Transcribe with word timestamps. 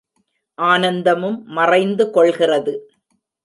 ஆனந்தமும் 0.57 1.43
மறைந்து 1.43 2.11
கொள்கிறது. 2.11 2.73